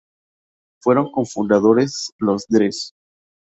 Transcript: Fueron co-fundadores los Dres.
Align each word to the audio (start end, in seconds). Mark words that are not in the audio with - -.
Fueron 0.81 1.11
co-fundadores 1.11 2.11
los 2.17 2.47
Dres. 2.49 2.93